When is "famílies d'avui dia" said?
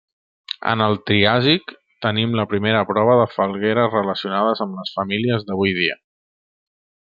4.99-6.03